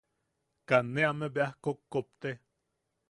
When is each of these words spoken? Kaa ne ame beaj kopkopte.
Kaa 0.67 0.81
ne 0.93 1.01
ame 1.11 1.27
beaj 1.35 1.53
kopkopte. 1.63 2.29